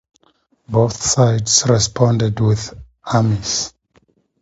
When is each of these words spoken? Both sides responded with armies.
Both 0.67 0.99
sides 1.03 1.63
responded 1.67 2.39
with 2.39 2.73
armies. 3.03 3.71